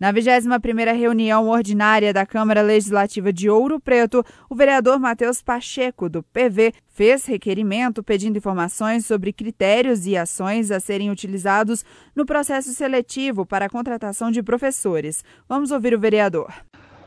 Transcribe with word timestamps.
Na 0.00 0.12
21ª 0.12 0.96
reunião 0.96 1.48
ordinária 1.48 2.12
da 2.12 2.24
Câmara 2.24 2.62
Legislativa 2.62 3.32
de 3.32 3.50
Ouro 3.50 3.80
Preto, 3.80 4.24
o 4.48 4.54
vereador 4.54 5.00
Matheus 5.00 5.42
Pacheco, 5.42 6.08
do 6.08 6.22
PV, 6.22 6.72
fez 6.86 7.26
requerimento 7.26 8.00
pedindo 8.00 8.38
informações 8.38 9.04
sobre 9.04 9.32
critérios 9.32 10.06
e 10.06 10.16
ações 10.16 10.70
a 10.70 10.78
serem 10.78 11.10
utilizados 11.10 11.84
no 12.14 12.24
processo 12.24 12.72
seletivo 12.72 13.44
para 13.44 13.64
a 13.64 13.68
contratação 13.68 14.30
de 14.30 14.40
professores. 14.40 15.24
Vamos 15.48 15.72
ouvir 15.72 15.94
o 15.94 15.98
vereador. 15.98 16.54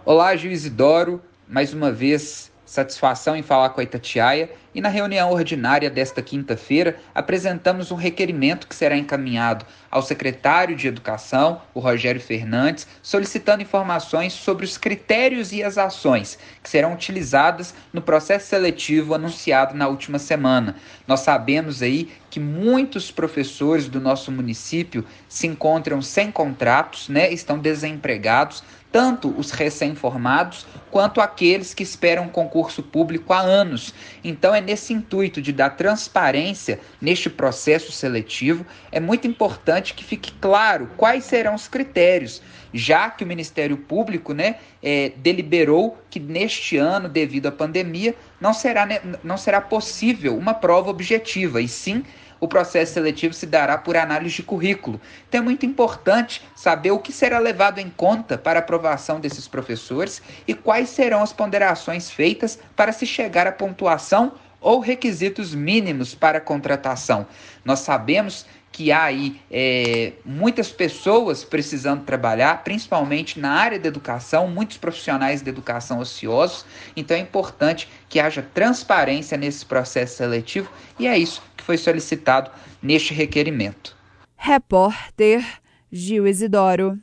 Olá, 0.03 0.35
juiz 0.35 0.65
Idoro. 0.65 1.21
Mais 1.47 1.73
uma 1.73 1.93
vez, 1.93 2.50
satisfação 2.71 3.35
em 3.35 3.43
falar 3.43 3.71
com 3.71 3.81
a 3.81 3.83
Itatiaia 3.83 4.49
e 4.73 4.79
na 4.79 4.88
reunião 4.88 5.29
ordinária 5.29 5.89
desta 5.89 6.21
quinta-feira 6.21 6.97
apresentamos 7.13 7.91
um 7.91 7.95
requerimento 7.95 8.65
que 8.65 8.73
será 8.73 8.95
encaminhado 8.95 9.65
ao 9.89 10.01
secretário 10.01 10.73
de 10.73 10.88
Educação, 10.88 11.61
o 11.73 11.81
Rogério 11.81 12.21
Fernandes, 12.21 12.88
solicitando 13.03 13.61
informações 13.61 14.31
sobre 14.31 14.63
os 14.63 14.77
critérios 14.77 15.52
e 15.52 15.61
as 15.61 15.77
ações 15.77 16.39
que 16.63 16.70
serão 16.70 16.94
utilizadas 16.94 17.75
no 17.91 18.02
processo 18.02 18.47
seletivo 18.47 19.13
anunciado 19.13 19.75
na 19.75 19.89
última 19.89 20.17
semana. 20.17 20.77
Nós 21.05 21.19
sabemos 21.19 21.81
aí 21.81 22.09
que 22.30 22.39
muitos 22.39 23.11
professores 23.11 23.89
do 23.89 23.99
nosso 23.99 24.31
município 24.31 25.03
se 25.27 25.45
encontram 25.45 26.02
sem 26.02 26.31
contratos, 26.31 27.09
né, 27.09 27.30
estão 27.33 27.59
desempregados, 27.59 28.63
tanto 28.91 29.34
os 29.38 29.52
recém-formados 29.52 30.66
quanto 30.90 31.22
aqueles 31.22 31.73
que 31.73 31.84
esperam 31.84 32.27
concurso 32.27 32.84
público 32.84 33.31
há 33.31 33.40
anos. 33.40 33.94
Então, 34.23 34.54
é 34.54 34.59
nesse 34.59 34.94
intuito 34.94 35.41
de 35.41 35.54
dar 35.54 35.72
transparência 35.72 36.80
neste 37.00 37.30
processo 37.30 37.91
seletivo, 37.91 38.66
é 38.91 39.00
muito 39.00 39.26
importante 39.27 39.94
que 39.94 40.04
fique 40.04 40.34
claro 40.34 40.90
quais 40.98 41.23
serão 41.23 41.55
os 41.55 41.67
critérios, 41.67 42.41
já 42.73 43.09
que 43.09 43.23
o 43.23 43.27
Ministério 43.27 43.77
Público 43.77 44.34
né, 44.34 44.58
é, 44.84 45.14
deliberou 45.17 45.98
que 46.09 46.20
neste 46.20 46.78
ano, 46.78 47.08
devido 47.08 47.48
à 47.48 47.52
pandemia, 47.52 48.14
não 48.39 48.53
será, 48.53 48.88
não 49.23 49.38
será 49.38 49.61
possível 49.61 50.38
uma 50.38 50.53
prova 50.53 50.89
objetiva, 50.89 51.61
e 51.61 51.67
sim 51.67 52.03
o 52.42 52.47
processo 52.47 52.95
seletivo 52.95 53.34
se 53.34 53.45
dará 53.45 53.78
por 53.78 53.95
análise 53.95 54.36
de 54.36 54.44
currículo. 54.44 55.00
Então 55.30 55.39
é 55.39 55.44
muito 55.44 55.66
importante 55.66 56.42
saber 56.56 56.89
o 56.89 57.00
que 57.00 57.14
será 57.14 57.38
levado 57.38 57.78
em 57.78 57.89
conta 57.89 58.38
para 58.38 58.59
a 58.59 58.64
aprovação 58.64 59.20
desses 59.20 59.48
professores 59.48 60.22
e 60.48 60.56
quais 60.56 60.89
serão 60.89 61.22
as 61.22 61.31
ponderações 61.31 62.09
feitas 62.09 62.58
para 62.75 62.92
se 62.92 63.06
chegar 63.06 63.45
à 63.45 63.52
pontuação 63.52 64.33
ou 64.59 64.80
requisitos 64.80 65.53
mínimos 65.53 66.16
para 66.16 66.39
a 66.39 66.42
contratação. 66.42 67.28
Nós 67.64 67.80
sabemos 67.80 68.45
que 68.72 68.91
há 68.91 69.03
aí 69.03 69.39
é, 69.52 70.14
muitas 70.23 70.72
pessoas 70.72 71.44
precisando 71.44 72.03
trabalhar, 72.03 72.64
principalmente 72.64 73.39
na 73.39 73.52
área 73.52 73.77
da 73.77 73.88
educação, 73.88 74.47
muitos 74.47 74.77
profissionais 74.77 75.41
de 75.41 75.50
educação 75.50 76.00
ociosos. 76.00 76.66
Então 76.95 77.16
é 77.16 77.19
importante 77.19 77.89
que 78.08 78.19
haja 78.19 78.42
transparência 78.53 79.38
nesse 79.38 79.66
processo 79.66 80.17
seletivo 80.17 80.72
e 80.97 81.08
é 81.08 81.17
isso 81.17 81.42
que 81.58 81.64
foi 81.64 81.77
solicitado 81.77 82.49
neste 82.81 83.14
requerimento. 83.14 83.95
Repórter 84.38 85.45
Gil 85.92 86.25
Isidoro. 86.25 86.97